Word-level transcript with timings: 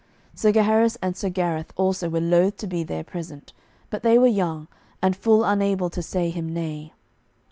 Sir 0.33 0.51
Gaheris 0.51 0.97
and 0.99 1.15
Sir 1.15 1.29
Gareth 1.29 1.71
also 1.77 2.09
were 2.09 2.19
loath 2.21 2.57
to 2.57 2.65
be 2.65 2.81
there 2.83 3.03
present, 3.03 3.53
but 3.91 4.01
they 4.01 4.17
were 4.17 4.25
young, 4.25 4.67
and 4.99 5.15
full 5.15 5.43
unable 5.43 5.91
to 5.91 6.01
say 6.01 6.31
him 6.31 6.51
nay. 6.51 6.93